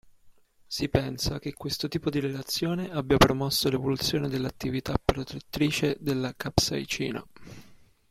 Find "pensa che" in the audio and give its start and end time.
0.89-1.53